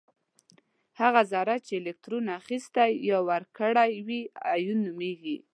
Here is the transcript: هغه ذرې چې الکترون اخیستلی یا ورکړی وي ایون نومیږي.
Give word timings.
هغه 0.99 1.21
ذرې 1.31 1.57
چې 1.65 1.73
الکترون 1.81 2.25
اخیستلی 2.39 2.91
یا 3.09 3.19
ورکړی 3.29 3.91
وي 4.07 4.21
ایون 4.53 4.77
نومیږي. 4.85 5.37